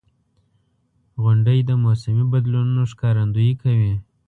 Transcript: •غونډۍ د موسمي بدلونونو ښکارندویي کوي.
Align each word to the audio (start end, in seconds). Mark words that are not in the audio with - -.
•غونډۍ 1.21 1.59
د 1.65 1.71
موسمي 1.83 2.25
بدلونونو 2.33 2.83
ښکارندویي 2.91 3.53
کوي. 3.61 3.93